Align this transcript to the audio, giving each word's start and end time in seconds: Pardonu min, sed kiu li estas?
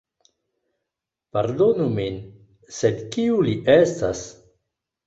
Pardonu 1.37 1.87
min, 1.99 2.19
sed 2.81 3.07
kiu 3.13 3.39
li 3.51 3.57
estas? 3.79 4.27